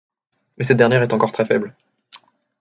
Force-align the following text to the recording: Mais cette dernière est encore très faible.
Mais 0.57 0.63
cette 0.63 0.77
dernière 0.77 1.03
est 1.03 1.13
encore 1.13 1.31
très 1.31 1.45
faible. 1.45 1.75